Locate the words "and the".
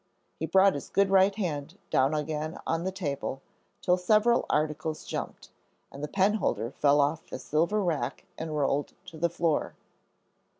5.91-6.07